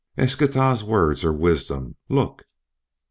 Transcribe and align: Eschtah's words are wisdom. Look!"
Eschtah's 0.17 0.83
words 0.83 1.23
are 1.23 1.31
wisdom. 1.31 1.95
Look!" 2.09 2.47